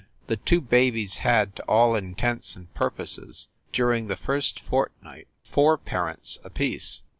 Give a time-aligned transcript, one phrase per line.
[0.25, 6.39] The two babies had, to all intents and purposes, during the first fortnight, four parents
[6.43, 7.03] apiece.